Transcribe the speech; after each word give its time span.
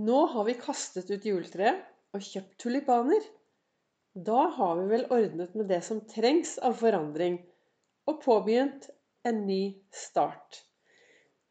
Nå 0.00 0.20
har 0.32 0.44
vi 0.46 0.54
kastet 0.56 1.10
ut 1.10 1.24
juletreet 1.26 1.80
og 2.16 2.22
kjøpt 2.24 2.54
tulipaner. 2.62 3.24
Da 4.14 4.46
har 4.56 4.78
vi 4.78 4.86
vel 4.94 5.04
ordnet 5.12 5.52
med 5.58 5.68
det 5.68 5.80
som 5.84 6.00
trengs 6.08 6.54
av 6.64 6.78
forandring, 6.80 7.36
og 8.08 8.22
påbegynt 8.22 8.88
en 9.28 9.42
ny 9.44 9.60
start. 9.92 10.62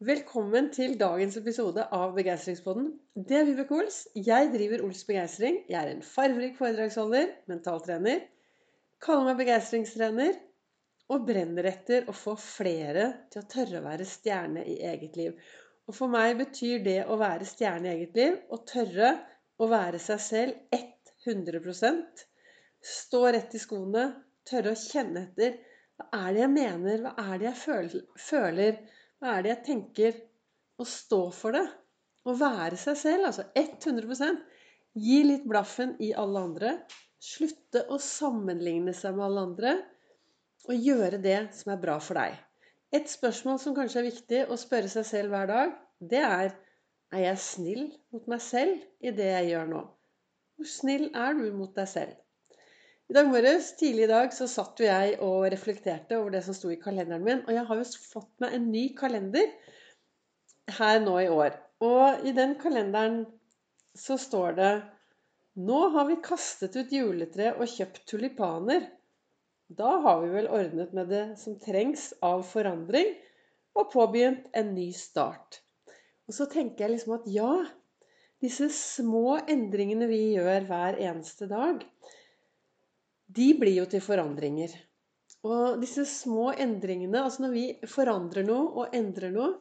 Velkommen 0.02 0.72
til 0.74 0.98
dagens 0.98 1.38
episode 1.38 1.86
av 1.94 2.16
Begeistringspodden. 2.18 2.90
Det 3.14 3.38
er 3.38 3.48
Vibeke 3.52 3.78
Ols. 3.84 4.02
Jeg 4.18 4.50
driver 4.56 4.88
Ols 4.88 5.06
Begeistring. 5.06 5.62
Jeg 5.70 5.80
er 5.84 5.94
en 5.94 6.04
farverik 6.16 6.58
foredragsholder, 6.58 7.36
mentaltrener, 7.52 8.26
kaller 9.04 9.30
meg 9.30 9.44
begeistringstrener 9.44 10.40
og 11.14 11.30
brenner 11.30 11.70
etter 11.70 12.10
å 12.10 12.18
få 12.18 12.40
flere 12.40 13.12
til 13.30 13.44
å 13.44 13.50
tørre 13.52 13.84
å 13.84 13.90
være 13.92 14.10
stjerne 14.10 14.66
i 14.66 14.80
eget 14.90 15.20
liv. 15.20 15.50
Og 15.90 15.96
for 15.98 16.12
meg 16.14 16.36
betyr 16.38 16.84
det 16.86 17.00
å 17.10 17.18
være 17.18 17.48
stjerne 17.50 17.90
i 17.90 17.96
eget 17.98 18.18
liv 18.20 18.36
å 18.54 18.62
tørre 18.70 19.16
å 19.58 19.68
være 19.72 19.98
seg 20.02 20.22
selv 20.22 20.76
100% 21.26 22.26
Stå 22.80 23.26
rett 23.34 23.56
i 23.58 23.60
skoene, 23.60 24.06
tørre 24.48 24.72
å 24.72 24.80
kjenne 24.80 25.26
etter. 25.26 25.58
Hva 26.00 26.22
er 26.22 26.36
det 26.36 26.44
jeg 26.46 26.52
mener? 26.54 27.02
Hva 27.04 27.26
er 27.26 27.42
det 27.42 27.48
jeg 27.50 27.58
føler? 28.22 28.78
Hva 29.20 29.34
er 29.34 29.44
det 29.44 29.52
jeg 29.52 29.64
tenker? 29.66 30.22
Å 30.80 30.86
stå 30.88 31.20
for 31.36 31.58
det. 31.58 31.66
Å 32.24 32.36
være 32.40 32.80
seg 32.80 32.96
selv, 33.02 33.28
altså 33.28 33.50
100% 33.58 34.46
Gi 35.00 35.20
litt 35.26 35.44
blaffen 35.50 35.98
i 36.02 36.14
alle 36.18 36.46
andre. 36.48 36.72
Slutte 37.20 37.84
å 37.92 38.00
sammenligne 38.02 38.96
seg 38.96 39.18
med 39.18 39.26
alle 39.28 39.44
andre. 39.50 39.74
Og 40.70 40.88
gjøre 40.88 41.20
det 41.24 41.40
som 41.60 41.74
er 41.76 41.84
bra 41.84 42.00
for 42.04 42.20
deg. 42.20 42.40
Et 42.96 43.06
spørsmål 43.10 43.60
som 43.62 43.76
kanskje 43.78 44.02
er 44.02 44.10
viktig 44.10 44.42
å 44.50 44.58
spørre 44.58 44.90
seg 44.90 45.06
selv 45.06 45.36
hver 45.36 45.50
dag, 45.50 45.78
det 46.00 46.24
er 46.26 46.56
er 47.14 47.24
jeg 47.24 47.42
snill 47.42 47.86
mot 48.14 48.26
meg 48.30 48.42
selv 48.44 48.82
i 49.02 49.14
det 49.16 49.30
jeg 49.32 49.52
gjør 49.52 49.70
nå? 49.72 49.84
Hvor 50.58 50.70
snill 50.70 51.08
er 51.18 51.38
du 51.38 51.46
mot 51.56 51.72
deg 51.78 51.88
selv? 51.90 52.18
I 53.10 53.16
dag 53.18 53.30
morges, 53.32 53.72
tidlig 53.80 54.06
i 54.06 54.12
dag, 54.12 54.34
så 54.36 54.46
satt 54.50 54.78
jo 54.78 54.86
jeg 54.86 55.16
og 55.26 55.48
reflekterte 55.50 56.20
over 56.20 56.36
det 56.36 56.44
som 56.46 56.54
sto 56.54 56.70
i 56.70 56.78
kalenderen 56.82 57.26
min. 57.26 57.42
Og 57.48 57.56
jeg 57.56 57.66
har 57.66 57.80
jo 57.80 57.88
fått 58.12 58.30
meg 58.44 58.54
en 58.54 58.68
ny 58.70 58.84
kalender 59.00 59.50
her 60.78 61.02
nå 61.02 61.16
i 61.24 61.32
år. 61.34 61.58
Og 61.82 62.28
i 62.30 62.36
den 62.38 62.54
kalenderen 62.62 63.24
så 63.98 64.20
står 64.22 64.58
det 64.60 64.72
Nå 65.60 65.80
har 65.96 66.06
vi 66.08 66.20
kastet 66.24 66.78
ut 66.78 66.94
juletreet 66.94 67.58
og 67.58 67.72
kjøpt 67.72 68.06
tulipaner. 68.08 68.86
Da 69.70 69.90
har 70.02 70.22
vi 70.24 70.30
vel 70.34 70.48
ordnet 70.50 70.94
med 70.98 71.12
det 71.14 71.26
som 71.38 71.60
trengs 71.62 72.10
av 72.26 72.42
forandring, 72.48 73.12
og 73.78 73.92
påbegynt 73.94 74.48
en 74.58 74.72
ny 74.74 74.90
start. 74.98 75.60
Og 76.26 76.34
så 76.36 76.48
tenker 76.50 76.86
jeg 76.86 76.96
liksom 76.96 77.16
at 77.20 77.28
ja, 77.30 77.52
disse 78.42 78.70
små 78.74 79.38
endringene 79.52 80.08
vi 80.10 80.22
gjør 80.34 80.66
hver 80.70 80.98
eneste 81.06 81.48
dag, 81.52 81.84
de 83.30 83.50
blir 83.62 83.78
jo 83.78 83.86
til 83.90 84.02
forandringer. 84.02 84.74
Og 85.46 85.78
disse 85.80 86.04
små 86.10 86.50
endringene, 86.52 87.22
altså 87.22 87.46
når 87.46 87.54
vi 87.54 87.66
forandrer 87.88 88.48
noe 88.48 88.72
og 88.74 88.96
endrer 88.96 89.34
noe 89.34 89.58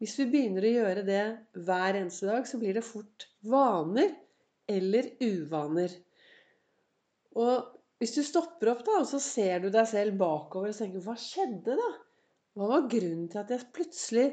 Hvis 0.00 0.14
vi 0.16 0.24
begynner 0.32 0.64
å 0.64 0.70
gjøre 0.72 1.02
det 1.04 1.24
hver 1.60 1.98
eneste 1.98 2.24
dag, 2.24 2.46
så 2.48 2.56
blir 2.56 2.72
det 2.72 2.86
fort 2.86 3.26
vaner 3.44 4.14
eller 4.64 5.10
uvaner. 5.20 5.92
Og 7.36 7.79
hvis 8.00 8.14
du 8.16 8.22
stopper 8.24 8.70
opp 8.72 8.84
da, 8.86 9.00
og 9.02 9.08
så 9.10 9.18
ser 9.20 9.60
du 9.60 9.68
deg 9.72 9.84
selv 9.88 10.16
bakover 10.20 10.72
og 10.72 10.78
tenker 10.78 11.02
Hva 11.04 11.16
skjedde, 11.20 11.74
da? 11.76 11.90
Hva 12.56 12.68
var 12.70 12.86
grunnen 12.92 13.26
til 13.28 13.42
at 13.42 13.52
jeg 13.52 13.68
plutselig 13.76 14.24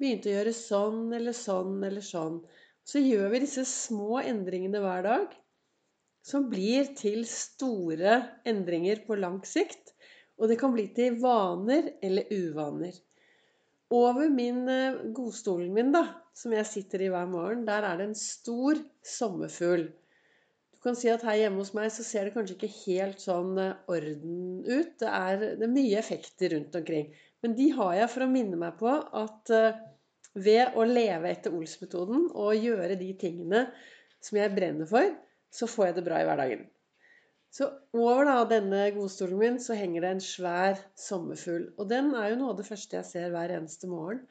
begynte 0.00 0.28
å 0.28 0.34
gjøre 0.34 0.52
sånn 0.58 1.00
eller 1.16 1.36
sånn 1.36 1.78
eller 1.88 2.04
sånn? 2.04 2.36
Så 2.84 3.00
gjør 3.00 3.32
vi 3.32 3.40
disse 3.46 3.64
små 3.64 4.20
endringene 4.20 4.82
hver 4.84 5.06
dag, 5.06 5.32
som 6.24 6.50
blir 6.52 6.92
til 6.98 7.24
store 7.28 8.20
endringer 8.48 9.00
på 9.08 9.16
lang 9.16 9.40
sikt. 9.48 9.94
Og 10.36 10.50
det 10.50 10.60
kan 10.60 10.74
bli 10.74 10.90
til 10.92 11.16
vaner 11.22 11.94
eller 12.04 12.28
uvaner. 12.28 12.94
Over 13.94 14.28
min 14.32 14.64
eh, 14.68 15.00
godstolen 15.16 15.72
min, 15.72 15.92
da, 15.94 16.04
som 16.36 16.52
jeg 16.52 16.68
sitter 16.68 17.06
i 17.06 17.10
hver 17.12 17.28
morgen, 17.30 17.64
der 17.68 17.86
er 17.88 18.00
det 18.00 18.10
en 18.10 18.18
stor 18.18 18.80
sommerfugl 19.06 19.88
kan 20.84 20.96
si 20.98 21.08
at 21.12 21.24
her 21.24 21.38
hjemme 21.40 21.62
hos 21.62 21.72
meg 21.76 21.88
så 21.92 22.04
ser 22.06 22.28
det 22.28 22.34
kanskje 22.34 22.58
ikke 22.58 22.74
helt 22.84 23.22
sånn 23.22 23.56
eh, 23.60 23.76
orden 23.90 24.60
ut. 24.66 24.92
Det 25.00 25.10
er, 25.10 25.44
det 25.58 25.66
er 25.66 25.72
mye 25.72 25.98
effekter 26.00 26.54
rundt 26.54 26.76
omkring. 26.80 27.10
Men 27.44 27.56
de 27.58 27.70
har 27.76 27.94
jeg 27.98 28.12
for 28.12 28.24
å 28.24 28.30
minne 28.30 28.58
meg 28.60 28.76
på 28.80 28.92
at 28.92 29.52
uh, 29.52 29.80
ved 30.34 30.76
å 30.76 30.86
leve 30.88 31.30
etter 31.30 31.52
Ols-metoden 31.54 32.30
og 32.32 32.56
gjøre 32.56 32.96
de 33.00 33.10
tingene 33.20 33.66
som 34.24 34.38
jeg 34.40 34.52
brenner 34.54 34.88
for, 34.88 35.10
så 35.52 35.68
får 35.70 35.90
jeg 35.90 35.98
det 35.98 36.06
bra 36.06 36.20
i 36.22 36.28
hverdagen. 36.28 36.64
Så 37.54 37.68
over 37.94 38.26
da, 38.26 38.38
denne 38.50 38.86
godstolen 38.96 39.38
min 39.38 39.58
så 39.62 39.76
henger 39.78 40.02
det 40.02 40.14
en 40.14 40.24
svær 40.24 40.80
sommerfugl. 40.98 41.68
Og 41.78 41.86
den 41.92 42.10
er 42.18 42.32
jo 42.32 42.40
noe 42.40 42.54
av 42.54 42.58
det 42.58 42.66
første 42.66 42.98
jeg 42.98 43.06
ser 43.06 43.34
hver 43.34 43.52
eneste 43.54 43.90
morgen. 43.90 44.24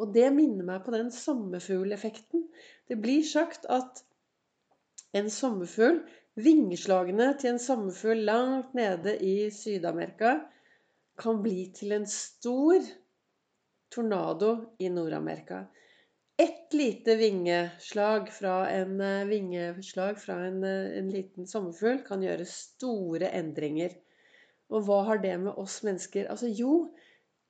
Og 0.00 0.14
det 0.14 0.30
minner 0.32 0.64
meg 0.64 0.86
på 0.86 0.94
den 0.94 1.10
sommerfugleffekten. 1.12 2.46
Det 2.88 2.96
blir 3.02 3.26
sagt 3.28 3.66
at 3.68 4.00
en 5.16 5.30
sommerfugl, 5.30 6.00
vingeslagene 6.40 7.32
til 7.40 7.54
en 7.54 7.62
sommerfugl 7.62 8.22
langt 8.28 8.74
nede 8.78 9.16
i 9.26 9.50
Syd-Amerika, 9.54 10.36
kan 11.20 11.42
bli 11.42 11.66
til 11.76 11.92
en 11.96 12.06
stor 12.08 12.86
tornado 13.92 14.54
i 14.78 14.88
Nord-Amerika. 14.88 15.64
Ett 16.40 16.72
lite 16.72 17.16
vingeslag 17.20 18.30
fra 18.32 18.70
en, 18.70 19.00
eh, 19.00 19.26
vingeslag 19.28 20.18
fra 20.18 20.38
en, 20.46 20.64
eh, 20.64 20.98
en 20.98 21.10
liten 21.10 21.46
sommerfugl 21.46 21.98
kan 22.06 22.22
gjøre 22.22 22.46
store 22.46 23.28
endringer. 23.28 23.90
Og 24.70 24.86
hva 24.86 25.04
har 25.04 25.18
det 25.18 25.40
med 25.40 25.52
oss 25.58 25.82
mennesker 25.82 26.30
Altså 26.30 26.48
jo, 26.56 26.94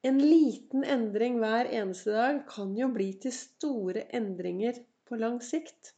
en 0.03 0.19
liten 0.19 0.83
endring 0.85 1.39
hver 1.39 1.69
eneste 1.71 2.11
dag 2.11 2.43
kan 2.49 2.75
jo 2.75 2.89
bli 2.89 3.13
til 3.21 3.33
store 3.33 4.07
endringer 4.17 4.81
på 5.07 5.19
lang 5.21 5.41
sikt. 5.45 5.93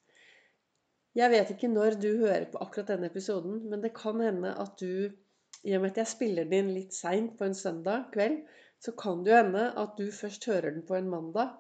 Jeg 1.19 1.28
vet 1.28 1.50
ikke 1.53 1.69
når 1.69 1.99
du 2.00 2.09
hører 2.23 2.47
på 2.49 2.61
akkurat 2.65 2.95
denne 2.95 3.11
episoden, 3.12 3.59
men 3.69 3.83
det 3.84 3.93
kan 3.97 4.21
hende 4.25 4.55
at 4.62 4.78
du 4.81 5.12
I 5.62 5.75
og 5.77 5.83
med 5.84 5.93
at 5.93 6.00
jeg 6.00 6.11
spiller 6.11 6.47
den 6.49 6.65
inn 6.65 6.71
litt 6.75 6.95
seint 6.97 7.37
på 7.39 7.45
en 7.47 7.55
søndag 7.55 8.09
kveld, 8.15 8.41
så 8.83 8.95
kan 8.99 9.21
det 9.22 9.31
jo 9.31 9.37
hende 9.37 9.67
at 9.78 9.93
du 9.99 10.09
først 10.11 10.49
hører 10.49 10.72
den 10.72 10.87
på 10.89 10.97
en 10.97 11.11
mandag. 11.12 11.53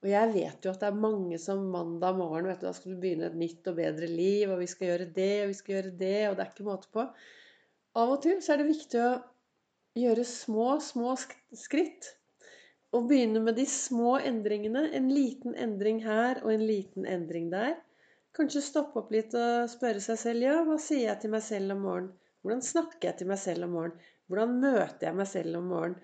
Og 0.00 0.08
jeg 0.08 0.30
vet 0.32 0.64
jo 0.64 0.70
at 0.72 0.80
det 0.80 0.88
er 0.88 1.02
mange 1.02 1.40
som 1.42 1.66
mandag 1.74 2.16
morgen 2.16 2.48
vet 2.48 2.62
du, 2.62 2.68
Da 2.68 2.72
skal 2.72 2.94
du 2.94 3.02
begynne 3.02 3.28
et 3.28 3.36
nytt 3.36 3.68
og 3.68 3.76
bedre 3.76 4.08
liv, 4.08 4.48
og 4.48 4.62
vi 4.62 4.70
skal 4.70 4.88
gjøre 4.92 5.10
det, 5.18 5.34
og 5.42 5.50
vi 5.50 5.58
skal 5.58 5.74
gjøre 5.74 5.92
det, 6.04 6.20
og 6.28 6.38
det 6.38 6.46
er 6.46 6.54
ikke 6.54 6.68
måte 6.70 6.88
på. 6.94 7.04
Av 8.00 8.14
og 8.14 8.22
til 8.24 8.40
så 8.40 8.54
er 8.54 8.62
det 8.62 8.70
viktig 8.70 9.02
å 9.02 9.10
gjøre 10.00 10.24
små, 10.24 10.70
små 10.80 11.18
skritt. 11.18 12.14
Og 12.96 13.10
begynne 13.10 13.42
med 13.44 13.58
de 13.60 13.66
små 13.68 14.16
endringene. 14.24 14.86
En 14.96 15.12
liten 15.12 15.54
endring 15.54 16.00
her 16.06 16.40
og 16.40 16.54
en 16.54 16.64
liten 16.64 17.04
endring 17.06 17.52
der. 17.52 17.76
Kanskje 18.36 18.60
stoppe 18.62 19.00
opp 19.00 19.10
litt 19.14 19.32
og 19.34 19.70
spørre 19.72 20.00
seg 20.04 20.18
selv 20.20 20.46
ja, 20.46 20.58
hva 20.66 20.76
sier 20.80 21.08
jeg 21.08 21.18
til 21.22 21.30
meg 21.32 21.42
selv 21.42 21.74
om 21.74 21.80
morgenen? 21.86 22.12
Hvordan 22.40 22.62
snakker 22.64 23.10
jeg 23.10 23.16
til 23.20 23.28
meg 23.28 23.40
selv 23.42 23.66
om 23.66 23.72
morgenen? 23.76 24.00
Hvordan 24.30 24.52
møter 24.62 25.08
jeg 25.08 25.16
meg 25.18 25.28
selv 25.28 25.58
om 25.58 25.64
morgenen? 25.72 26.00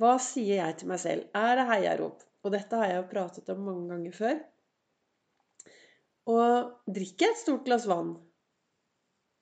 Hva 0.00 0.12
sier 0.22 0.56
jeg 0.60 0.72
til 0.80 0.88
meg 0.90 1.00
selv? 1.02 1.22
Er 1.36 1.52
det 1.58 1.66
heiarop? 1.70 2.18
Og 2.44 2.48
dette 2.54 2.78
har 2.78 2.86
jeg 2.90 2.98
jo 3.00 3.10
pratet 3.10 3.50
om 3.52 3.66
mange 3.66 3.86
ganger 3.90 4.12
før. 4.14 4.36
Og 6.30 6.46
drikker 6.96 7.26
jeg 7.26 7.32
et 7.34 7.42
stort 7.42 7.66
glass 7.66 7.86
vann? 7.90 8.12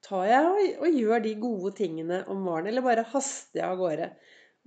Tar 0.02 0.24
jeg 0.26 0.42
og, 0.48 0.58
og 0.82 0.88
gjør 0.98 1.20
de 1.22 1.42
gode 1.42 1.70
tingene 1.78 2.18
om 2.30 2.38
morgenen, 2.42 2.68
eller 2.72 2.82
bare 2.84 3.10
haster 3.12 3.58
jeg 3.60 3.68
av 3.68 3.76
gårde? 3.78 4.08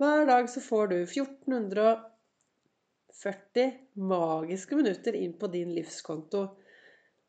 Hver 0.00 0.20
dag 0.28 0.44
så 0.52 0.60
får 0.64 0.84
du 0.92 0.98
1440 1.02 3.66
magiske 4.12 4.74
minutter 4.76 5.12
inn 5.16 5.34
på 5.40 5.46
din 5.52 5.70
livskonto. 5.76 6.42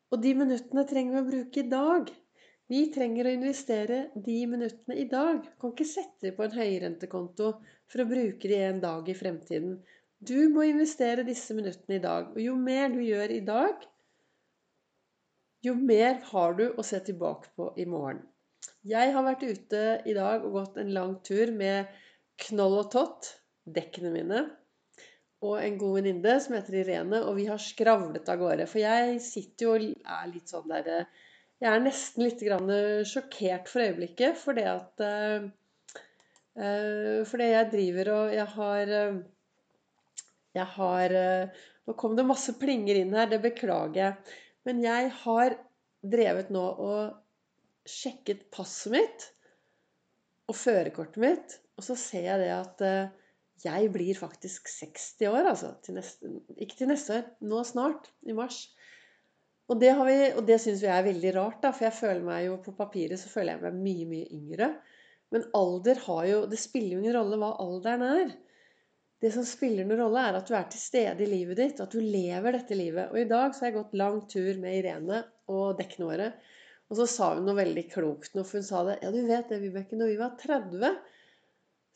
Og 0.08 0.22
de 0.24 0.32
minuttene 0.36 0.84
trenger 0.88 1.14
vi 1.14 1.20
å 1.20 1.28
bruke 1.28 1.60
i 1.60 1.68
dag. 1.68 2.08
Vi 2.68 2.80
trenger 2.92 3.28
å 3.28 3.34
investere 3.36 3.98
de 4.14 4.38
minuttene 4.48 4.96
i 5.00 5.04
dag. 5.08 5.42
Du 5.44 5.50
kan 5.60 5.74
ikke 5.74 5.88
sette 5.88 6.32
på 6.36 6.44
en 6.44 6.56
høyrentekonto 6.56 7.52
for 7.88 8.02
å 8.02 8.08
bruke 8.08 8.50
dem 8.50 8.64
en 8.74 8.82
dag 8.84 9.08
i 9.08 9.16
fremtiden. 9.16 9.78
Du 10.18 10.48
må 10.52 10.64
investere 10.68 11.26
disse 11.28 11.56
minuttene 11.56 11.98
i 11.98 12.04
dag. 12.04 12.32
Og 12.34 12.40
jo 12.42 12.56
mer 12.60 12.90
du 12.92 13.00
gjør 13.04 13.36
i 13.36 13.44
dag, 13.44 13.84
jo 15.64 15.74
mer 15.74 16.20
har 16.30 16.58
du 16.58 16.66
å 16.70 16.84
se 16.86 17.00
tilbake 17.04 17.52
på 17.58 17.72
i 17.76 17.86
morgen. 17.88 18.22
Jeg 18.88 19.12
har 19.14 19.24
vært 19.26 19.44
ute 19.44 19.82
i 20.08 20.14
dag 20.16 20.44
og 20.46 20.54
gått 20.54 20.78
en 20.80 20.92
lang 20.94 21.18
tur 21.26 21.52
med 21.54 21.90
Knoll 22.44 22.78
og 22.80 22.92
Tott, 22.94 23.32
dekkene 23.66 24.12
mine 24.14 24.44
og 25.46 25.54
en 25.62 25.78
god 25.78 25.94
venninne 26.00 26.34
som 26.42 26.56
heter 26.56 26.80
Irene, 26.80 27.20
og 27.22 27.36
vi 27.38 27.46
har 27.46 27.60
skravlet 27.62 28.28
av 28.28 28.40
gårde. 28.40 28.66
For 28.70 28.82
jeg 28.82 29.20
sitter 29.22 29.66
jo 29.66 29.74
og 29.76 29.86
er 30.18 30.32
litt 30.32 30.50
sånn 30.50 30.68
der 30.70 30.90
eh, 30.94 31.24
Jeg 31.58 31.70
er 31.74 31.82
nesten 31.82 32.22
litt 32.22 32.42
grann 32.46 32.70
sjokkert 33.06 33.70
for 33.70 33.82
øyeblikket, 33.82 34.36
fordi 34.38 34.66
at 34.70 35.02
uh, 35.02 35.48
Fordi 37.26 37.48
jeg 37.50 37.70
driver 37.72 38.10
og 38.14 38.34
Jeg 38.34 38.46
har 38.52 38.92
Jeg 40.54 40.68
har 40.76 41.16
Nå 41.88 41.96
kom 41.98 42.14
det 42.14 42.26
masse 42.28 42.54
plinger 42.60 43.00
inn 43.00 43.14
her, 43.16 43.26
det 43.30 43.40
beklager 43.42 43.98
jeg. 43.98 44.36
Men 44.68 44.82
jeg 44.84 45.10
har 45.24 45.54
drevet 46.04 46.50
nå 46.54 46.64
og 46.84 47.88
sjekket 47.88 48.48
passet 48.52 48.92
mitt 48.92 49.28
og 50.48 50.56
førerkortet 50.56 51.20
mitt, 51.22 51.56
og 51.76 51.84
så 51.84 51.96
ser 51.98 52.26
jeg 52.26 52.42
det 52.42 52.52
at 52.54 52.84
eh, 52.84 53.10
jeg 53.64 53.90
blir 53.94 54.18
faktisk 54.18 54.68
60 54.70 55.28
år, 55.30 55.50
altså. 55.52 55.72
Til 55.84 55.98
neste, 55.98 56.30
ikke 56.56 56.78
til 56.80 56.90
neste 56.92 57.18
år, 57.18 57.30
nå 57.50 57.62
snart. 57.66 58.10
I 58.28 58.36
mars. 58.36 58.66
Og 59.68 59.80
det, 59.80 59.90
vi, 60.08 60.18
det 60.48 60.58
syns 60.62 60.82
vi 60.84 60.90
er 60.92 61.04
veldig 61.04 61.34
rart, 61.36 61.60
da, 61.64 61.72
for 61.76 61.88
jeg 61.88 61.98
føler 61.98 62.24
meg 62.24 62.46
jo 62.46 62.58
på 62.64 62.72
papiret 62.76 63.20
så 63.20 63.28
føler 63.32 63.54
jeg 63.56 63.64
meg 63.66 63.80
mye, 63.84 64.06
mye 64.12 64.28
yngre. 64.38 64.70
Men 65.34 65.44
alder 65.56 65.98
har 66.06 66.22
jo 66.24 66.44
Det 66.48 66.60
spiller 66.60 66.96
jo 66.96 67.02
ingen 67.02 67.16
rolle 67.18 67.40
hva 67.40 67.50
alderen 67.60 68.04
er. 68.06 68.30
Det 69.20 69.32
som 69.34 69.44
spiller 69.44 69.84
noen 69.84 70.00
rolle, 70.04 70.22
er 70.22 70.38
at 70.38 70.48
du 70.48 70.54
er 70.54 70.68
til 70.70 70.80
stede 70.80 71.24
i 71.24 71.28
livet 71.28 71.58
ditt, 71.58 71.82
at 71.82 71.92
du 71.92 71.98
lever 72.00 72.54
dette 72.54 72.78
livet. 72.78 73.10
Og 73.10 73.18
i 73.20 73.28
dag 73.28 73.52
så 73.52 73.64
har 73.64 73.72
jeg 73.72 73.78
gått 73.80 73.98
lang 73.98 74.22
tur 74.30 74.60
med 74.62 74.78
Irene 74.78 75.24
og 75.50 75.80
dekkene. 75.80 76.30
Og 76.88 77.00
så 77.00 77.08
sa 77.10 77.32
hun 77.34 77.44
noe 77.44 77.58
veldig 77.58 77.84
klokt 77.90 78.38
nå, 78.38 78.46
for 78.46 78.62
hun 78.62 78.68
sa 78.68 78.84
det. 78.86 79.00
Ja, 79.02 79.10
du 79.12 79.20
vet 79.26 79.50
det, 79.50 79.58
Vibeke, 79.64 79.98
når 79.98 80.12
vi 80.14 80.20
var 80.22 80.36
30, 80.40 80.94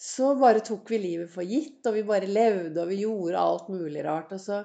så 0.02 0.32
bare 0.34 0.64
tok 0.66 0.90
vi 0.90 0.98
livet 0.98 1.30
for 1.30 1.46
gitt, 1.46 1.78
og 1.86 1.94
vi 1.94 2.02
bare 2.06 2.26
levde, 2.26 2.74
og 2.82 2.90
vi 2.90 3.04
gjorde 3.04 3.38
alt 3.38 3.68
mulig 3.70 4.02
rart. 4.02 4.32
Så, 4.42 4.58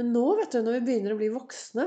men 0.00 0.10
nå, 0.10 0.24
vet 0.40 0.50
du, 0.50 0.64
når 0.64 0.80
vi 0.80 0.86
begynner 0.88 1.14
å 1.14 1.20
bli 1.20 1.30
voksne, 1.30 1.86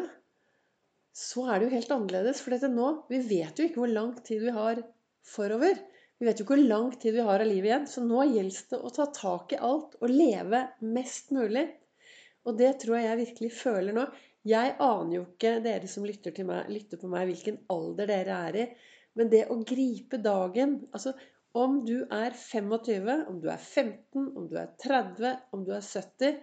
så 1.18 1.44
er 1.50 1.60
det 1.60 1.68
jo 1.68 1.74
helt 1.74 1.92
annerledes. 1.92 2.40
For 2.44 2.56
dette 2.56 2.70
nå, 2.72 2.94
vi 3.12 3.20
vet 3.28 3.60
jo 3.60 3.68
ikke 3.68 3.84
hvor 3.84 3.92
lang 3.92 4.14
tid 4.24 4.46
vi 4.46 4.56
har 4.56 4.80
forover. 5.28 5.84
Vi 6.18 6.30
vet 6.30 6.40
jo 6.40 6.46
ikke 6.46 6.56
hvor 6.56 6.64
lang 6.70 6.90
tid 6.96 7.18
vi 7.18 7.28
har 7.28 7.44
av 7.44 7.50
livet 7.50 7.72
igjen. 7.74 7.92
Så 7.92 8.06
nå 8.06 8.24
gjelder 8.30 8.72
det 8.72 8.80
å 8.80 8.96
ta 8.96 9.10
tak 9.20 9.54
i 9.58 9.62
alt 9.68 10.00
og 10.00 10.14
leve 10.14 10.64
mest 10.96 11.36
mulig. 11.36 11.68
Og 12.48 12.56
det 12.56 12.76
tror 12.82 13.02
jeg 13.02 13.10
jeg 13.10 13.24
virkelig 13.26 13.54
føler 13.58 13.98
nå. 13.98 14.08
Jeg 14.48 14.78
aner 14.80 15.18
jo 15.18 15.26
ikke, 15.26 15.58
dere 15.66 15.90
som 15.92 16.06
lytter, 16.08 16.32
meg, 16.48 16.70
lytter, 16.72 17.02
på 17.02 17.12
meg, 17.12 17.28
hvilken 17.34 17.66
alder 17.74 18.08
dere 18.14 18.44
er 18.48 18.64
i. 18.64 18.70
Men 19.20 19.34
det 19.34 19.50
å 19.52 19.60
gripe 19.68 20.22
dagen 20.24 20.80
altså 20.94 21.18
Om 21.58 21.80
du 21.88 21.96
er 22.14 22.36
25, 22.38 23.16
om 23.32 23.42
du 23.42 23.48
er 23.50 23.58
15, 23.58 24.28
om 24.38 24.46
du 24.50 24.58
er 24.62 24.70
30, 24.84 25.34
om 25.56 25.64
du 25.66 25.72
er 25.74 25.86
70, 25.86 26.42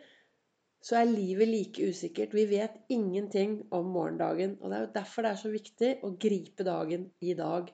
så 0.84 0.98
er 1.00 1.08
livet 1.08 1.48
like 1.48 1.86
usikkert. 1.88 2.34
Vi 2.36 2.44
vet 2.50 2.80
ingenting 2.92 3.60
om 3.72 3.92
morgendagen. 3.94 4.58
Og 4.60 4.70
det 4.70 4.78
er 4.78 4.82
jo 4.86 4.94
derfor 4.96 5.24
det 5.24 5.30
er 5.30 5.40
så 5.40 5.52
viktig 5.52 5.92
å 6.04 6.10
gripe 6.20 6.66
dagen 6.66 7.06
i 7.24 7.36
dag. 7.38 7.70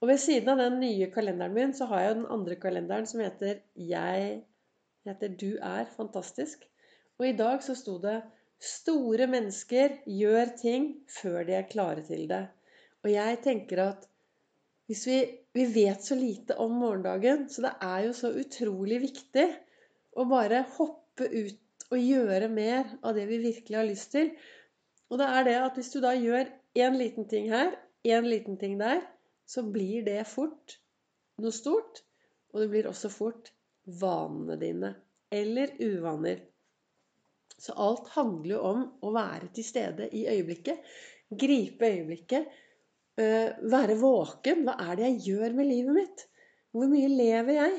Og 0.00 0.10
ved 0.12 0.20
siden 0.22 0.52
av 0.52 0.60
den 0.60 0.78
nye 0.80 1.10
kalenderen 1.12 1.56
min, 1.56 1.74
så 1.76 1.88
har 1.90 2.02
jeg 2.02 2.10
jo 2.10 2.18
den 2.20 2.32
andre 2.38 2.56
kalenderen 2.62 3.08
som 3.10 3.20
heter 3.24 3.60
Jeg 3.74 4.40
heter 5.08 5.36
Du 5.42 5.50
er 5.56 5.92
fantastisk. 5.96 6.64
Og 7.18 7.28
i 7.28 7.36
dag 7.36 7.62
så 7.64 7.76
sto 7.76 7.98
det 8.02 8.20
Store 8.56 9.26
mennesker 9.28 9.98
gjør 10.08 10.52
ting 10.56 10.86
før 11.12 11.42
de 11.44 11.58
er 11.58 11.68
klare 11.68 12.04
til 12.06 12.24
det. 12.30 12.46
Og 13.04 13.10
jeg 13.12 13.40
tenker 13.44 13.82
at 13.90 14.06
hvis 14.88 15.02
vi, 15.08 15.18
vi 15.56 15.64
vet 15.72 16.02
så 16.04 16.14
lite 16.14 16.54
om 16.60 16.74
morgendagen, 16.76 17.46
så 17.48 17.64
det 17.64 17.72
er 17.80 18.02
jo 18.06 18.12
så 18.16 18.32
utrolig 18.36 19.00
viktig 19.06 19.46
å 20.16 20.26
bare 20.28 20.66
hoppe 20.76 21.28
ut 21.32 21.86
og 21.86 22.02
gjøre 22.02 22.48
mer 22.52 22.90
av 23.00 23.16
det 23.16 23.24
vi 23.30 23.38
virkelig 23.44 23.78
har 23.78 23.88
lyst 23.88 24.12
til. 24.12 24.32
Og 25.08 25.20
det 25.20 25.28
er 25.32 25.46
det 25.46 25.54
at 25.62 25.78
hvis 25.78 25.92
du 25.94 26.00
da 26.02 26.12
gjør 26.18 26.50
én 26.76 26.98
liten 26.98 27.28
ting 27.30 27.48
her, 27.52 27.72
én 28.04 28.28
liten 28.28 28.58
ting 28.60 28.76
der, 28.80 29.00
så 29.46 29.62
blir 29.62 30.04
det 30.06 30.26
fort 30.28 30.76
noe 31.40 31.54
stort. 31.54 32.02
Og 32.52 32.62
det 32.62 32.68
blir 32.72 32.90
også 32.90 33.10
fort 33.12 33.52
vanene 34.00 34.58
dine. 34.60 34.92
Eller 35.32 35.72
uvaner. 35.80 36.42
Så 37.56 37.72
alt 37.80 38.08
handler 38.14 38.56
jo 38.56 38.62
om 38.68 38.84
å 39.00 39.12
være 39.14 39.50
til 39.56 39.64
stede 39.66 40.08
i 40.12 40.26
øyeblikket. 40.28 40.84
Gripe 41.30 41.88
øyeblikket. 41.88 42.48
Eh, 43.16 43.52
være 43.72 43.96
våken. 44.00 44.64
Hva 44.66 44.76
er 44.84 44.98
det 44.98 45.06
jeg 45.06 45.20
gjør 45.30 45.54
med 45.56 45.70
livet 45.70 45.96
mitt? 45.96 46.24
Hvor 46.76 46.90
mye 46.90 47.08
lever 47.08 47.56
jeg? 47.56 47.78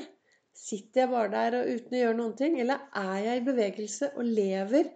Sitter 0.58 1.04
jeg 1.04 1.12
bare 1.12 1.30
der 1.34 1.56
og 1.60 1.70
uten 1.76 1.94
å 1.94 2.00
gjøre 2.02 2.18
noen 2.18 2.34
ting? 2.40 2.58
Eller 2.58 2.88
er 2.98 3.18
jeg 3.26 3.40
i 3.40 3.46
bevegelse 3.46 4.10
og 4.18 4.26
lever? 4.26 4.90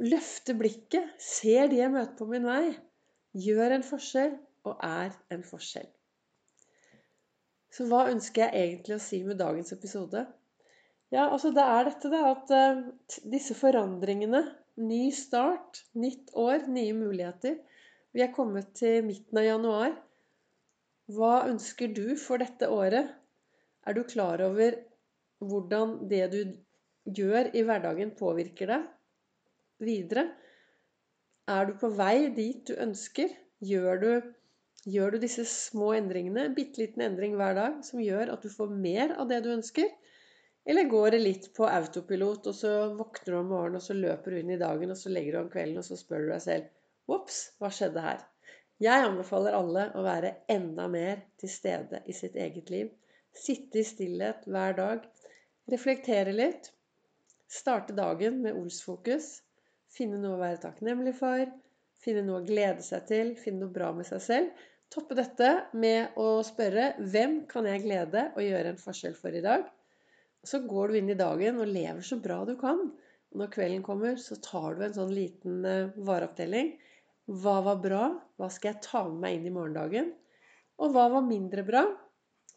Løfter 0.00 0.56
blikket? 0.56 1.12
Ser 1.20 1.68
de 1.72 1.82
jeg 1.82 1.92
møter 1.92 2.16
på 2.16 2.28
min 2.30 2.48
vei? 2.48 2.72
Gjør 3.36 3.76
en 3.76 3.84
forskjell 3.84 4.38
og 4.66 4.80
er 4.86 5.12
en 5.36 5.44
forskjell. 5.44 5.90
Så 7.76 7.84
hva 7.90 8.06
ønsker 8.08 8.46
jeg 8.46 8.70
egentlig 8.70 8.96
å 8.96 9.04
si 9.04 9.20
med 9.26 9.36
dagens 9.42 9.74
episode? 9.76 10.24
Ja, 11.12 11.28
altså 11.28 11.52
det 11.54 11.62
er 11.62 11.90
dette, 11.90 12.08
da. 12.10 12.22
At 12.32 12.52
uh, 12.56 13.20
disse 13.28 13.54
forandringene 13.58 14.46
Ny 14.76 15.06
start, 15.16 15.78
nytt 15.96 16.34
år, 16.36 16.66
nye 16.68 16.92
muligheter. 16.92 17.54
Vi 18.16 18.22
er 18.24 18.32
kommet 18.32 18.70
til 18.78 19.02
midten 19.04 19.36
av 19.36 19.44
januar. 19.44 19.96
Hva 21.12 21.32
ønsker 21.50 21.90
du 21.92 22.14
for 22.16 22.40
dette 22.40 22.70
året? 22.72 23.10
Er 23.84 23.92
du 23.92 24.06
klar 24.08 24.40
over 24.40 24.78
hvordan 25.44 25.92
det 26.08 26.22
du 26.32 26.38
gjør 27.18 27.50
i 27.52 27.64
hverdagen, 27.68 28.14
påvirker 28.16 28.72
deg 28.72 28.86
videre? 29.84 30.30
Er 31.52 31.68
du 31.68 31.74
på 31.82 31.90
vei 31.98 32.30
dit 32.38 32.64
du 32.64 32.72
ønsker? 32.86 33.34
Gjør 33.60 34.00
du, 34.00 34.08
gjør 34.88 35.12
du 35.12 35.20
disse 35.26 35.44
små 35.50 35.92
endringene, 35.98 36.48
bitte 36.56 36.86
liten 36.86 37.04
endring 37.04 37.36
hver 37.36 37.52
dag, 37.60 37.76
som 37.84 38.00
gjør 38.00 38.32
at 38.32 38.48
du 38.48 38.48
får 38.54 38.72
mer 38.72 39.12
av 39.20 39.28
det 39.28 39.42
du 39.44 39.50
ønsker? 39.58 39.92
Eller 40.64 40.88
går 40.88 41.12
det 41.18 41.20
litt 41.20 41.52
på 41.60 41.68
autopilot, 41.68 42.48
og 42.48 42.56
så 42.64 42.72
våkner 42.96 43.36
du 43.36 43.38
om 43.42 43.52
morgenen, 43.52 43.76
og 43.76 43.84
så 43.84 44.00
løper 44.00 44.32
du 44.32 44.40
inn 44.40 44.56
i 44.56 44.60
dagen, 44.64 44.96
og 44.96 44.98
så 45.04 45.12
legger 45.12 45.36
du 45.36 45.42
om 45.44 45.52
kvelden, 45.52 45.84
og 45.84 45.86
så 45.92 46.00
spør 46.00 46.24
du 46.24 46.32
deg 46.32 46.44
selv 46.48 46.72
Ops, 47.06 47.36
hva 47.62 47.68
skjedde 47.70 48.02
her? 48.02 48.22
Jeg 48.82 49.04
anbefaler 49.06 49.54
alle 49.56 49.82
å 49.94 50.02
være 50.04 50.32
enda 50.52 50.88
mer 50.90 51.20
til 51.40 51.50
stede 51.52 52.00
i 52.10 52.14
sitt 52.16 52.34
eget 52.36 52.72
liv. 52.72 52.88
Sitte 53.36 53.78
i 53.78 53.84
stillhet 53.86 54.48
hver 54.50 54.74
dag. 54.76 55.04
Reflektere 55.70 56.34
litt. 56.34 56.72
Starte 57.46 57.94
dagen 57.96 58.40
med 58.42 58.58
Ols-fokus. 58.58 59.28
Finne 59.96 60.18
noe 60.18 60.34
å 60.34 60.42
være 60.42 60.60
takknemlig 60.64 61.14
for. 61.20 61.44
Finne 62.02 62.24
noe 62.26 62.42
å 62.42 62.48
glede 62.48 62.82
seg 62.84 63.06
til. 63.08 63.30
Finne 63.38 63.64
noe 63.64 63.76
bra 63.76 63.92
med 63.94 64.08
seg 64.08 64.24
selv. 64.24 64.66
Toppe 64.92 65.14
dette 65.18 65.52
med 65.78 66.18
å 66.18 66.42
spørre 66.46 66.90
hvem 66.98 67.44
kan 67.50 67.70
jeg 67.70 67.84
glede 67.86 68.28
og 68.34 68.42
gjøre 68.44 68.74
en 68.74 68.82
forskjell 68.82 69.14
for 69.18 69.34
i 69.34 69.44
dag? 69.46 69.62
Så 70.46 70.64
går 70.66 70.90
du 70.90 70.98
inn 70.98 71.14
i 71.14 71.18
dagen 71.18 71.62
og 71.62 71.70
lever 71.70 72.02
så 72.06 72.18
bra 72.22 72.42
du 72.46 72.56
kan. 72.58 72.82
Når 73.36 73.54
kvelden 73.54 73.86
kommer, 73.86 74.18
så 74.18 74.36
tar 74.42 74.74
du 74.74 74.84
en 74.86 74.98
sånn 74.98 75.14
liten 75.14 75.62
vareoppdeling. 75.62 76.04
vareopptelling. 76.10 76.74
Hva 77.26 77.56
var 77.66 77.78
bra? 77.82 78.02
Hva 78.38 78.48
skal 78.54 78.72
jeg 78.72 78.84
ta 78.86 79.02
med 79.08 79.18
meg 79.24 79.38
inn 79.38 79.48
i 79.48 79.54
morgendagen? 79.54 80.12
Og 80.78 80.92
hva 80.94 81.08
var 81.10 81.24
mindre 81.26 81.64
bra? 81.66 81.82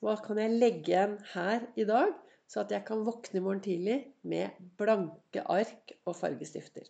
Hva 0.04 0.14
kan 0.22 0.38
jeg 0.40 0.60
legge 0.62 0.92
igjen 0.94 1.16
her 1.34 1.66
i 1.80 1.88
dag, 1.90 2.14
så 2.50 2.62
at 2.62 2.72
jeg 2.76 2.86
kan 2.86 3.02
våkne 3.08 3.40
i 3.40 3.44
morgen 3.44 3.64
tidlig 3.66 3.98
med 4.22 4.60
blanke 4.78 5.44
ark 5.50 5.96
og 6.06 6.16
fargestifter? 6.20 6.86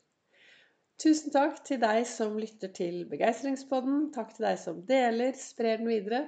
Tusen 0.99 1.31
takk 1.31 1.61
til 1.63 1.79
deg 1.79 2.03
som 2.11 2.35
lytter 2.35 2.73
til 2.75 3.05
Begeistringspodden. 3.07 4.09
Takk 4.11 4.35
til 4.35 4.49
deg 4.49 4.59
som 4.59 4.81
deler, 4.89 5.31
sprer 5.39 5.79
den 5.79 5.87
videre. 5.87 6.25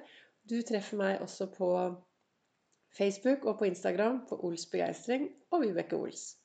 Du 0.47 0.61
treffer 0.63 1.01
meg 1.03 1.25
også 1.25 1.49
på 1.51 1.73
Facebook 2.95 3.43
og 3.43 3.59
på 3.59 3.67
Instagram 3.67 4.23
på 4.29 4.39
Ols 4.47 4.63
Begeistring 4.71 5.27
og 5.51 5.65
Vibeke 5.65 5.99
Ols. 5.99 6.37